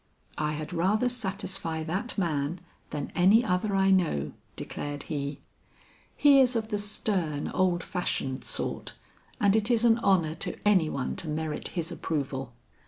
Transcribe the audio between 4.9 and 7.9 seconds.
he. 'He is of the stern old